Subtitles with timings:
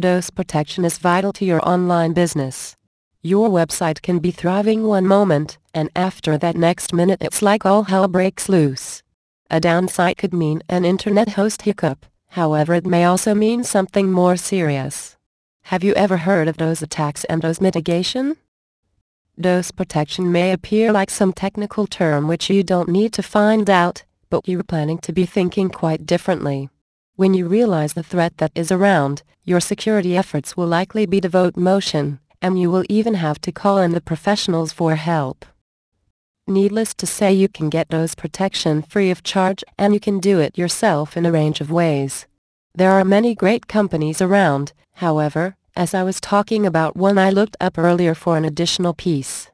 [0.00, 2.74] DOS protection is vital to your online business.
[3.22, 7.84] Your website can be thriving one moment, and after that next minute it's like all
[7.84, 9.02] hell breaks loose.
[9.50, 14.36] A downside could mean an internet host hiccup, however it may also mean something more
[14.36, 15.18] serious.
[15.64, 18.36] Have you ever heard of DOS attacks and DOS mitigation?
[19.38, 24.04] DOS protection may appear like some technical term which you don't need to find out,
[24.30, 26.70] but you're planning to be thinking quite differently.
[27.20, 31.54] When you realize the threat that is around, your security efforts will likely be devote
[31.54, 35.44] motion, and you will even have to call in the professionals for help.
[36.46, 40.38] Needless to say you can get DOS protection free of charge and you can do
[40.38, 42.26] it yourself in a range of ways.
[42.74, 47.58] There are many great companies around, however, as I was talking about one I looked
[47.60, 49.50] up earlier for an additional piece.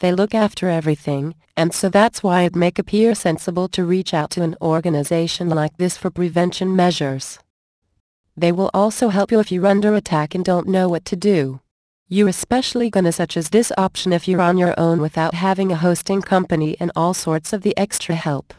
[0.00, 4.30] They look after everything, and so that's why it make appear sensible to reach out
[4.30, 7.40] to an organization like this for prevention measures.
[8.36, 11.60] They will also help you if you're under attack and don't know what to do.
[12.06, 15.76] You're especially gonna such as this option if you're on your own without having a
[15.76, 18.54] hosting company and all sorts of the extra help.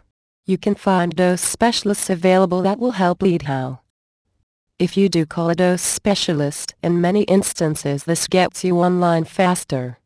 [0.45, 3.79] You can find DOS specialists available that will help lead how.
[4.77, 9.99] If you do call a DOS specialist, in many instances this gets you online faster.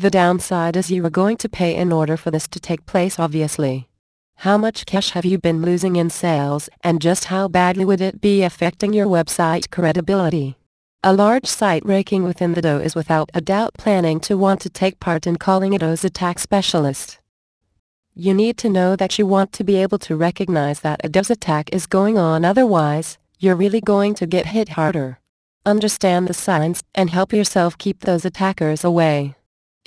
[0.00, 3.18] The downside is you are going to pay in order for this to take place
[3.18, 3.88] obviously.
[4.36, 8.20] How much cash have you been losing in sales and just how badly would it
[8.20, 10.56] be affecting your website credibility?
[11.02, 14.70] A large site raking within the DOS is without a doubt planning to want to
[14.70, 17.18] take part in calling a DOS attack specialist.
[18.14, 21.30] You need to know that you want to be able to recognize that a DOS
[21.30, 25.18] attack is going on otherwise, you're really going to get hit harder.
[25.66, 29.34] Understand the signs and help yourself keep those attackers away.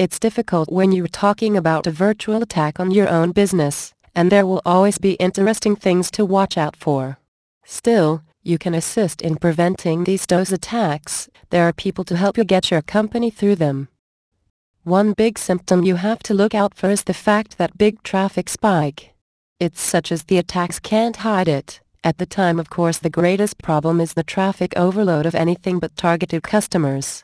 [0.02, 4.48] It's difficult when you're talking about a virtual attack on your own business, and there
[4.48, 7.20] will always be interesting things to watch out for.
[7.66, 12.44] Still, you can assist in preventing these DOS attacks, there are people to help you
[12.44, 13.90] get your company through them.
[14.84, 18.50] One big symptom you have to look out for is the fact that big traffic
[18.50, 19.14] spike.
[19.60, 21.80] It's such as the attacks can't hide it.
[22.04, 25.96] At the time of course the greatest problem is the traffic overload of anything but
[25.96, 27.24] targeted customers.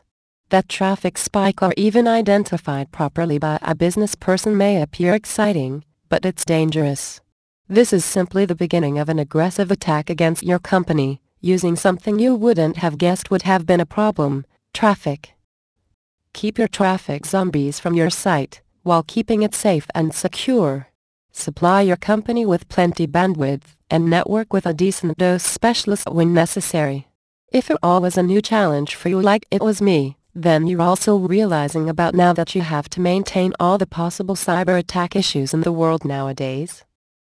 [0.50, 6.24] That traffic spike or even identified properly by a business person may appear exciting, but
[6.24, 7.20] it's dangerous.
[7.68, 12.34] This is simply the beginning of an aggressive attack against your company, using something you
[12.34, 15.34] wouldn't have guessed would have been a problem, traffic.
[16.32, 20.88] Keep your traffic zombies from your site, while keeping it safe and secure.
[21.30, 27.06] Supply your company with plenty bandwidth, and network with a decent DOS specialist when necessary.
[27.52, 30.82] If it all was a new challenge for you like it was me, then you're
[30.82, 35.52] also realizing about now that you have to maintain all the possible cyber attack issues
[35.52, 36.84] in the world nowadays.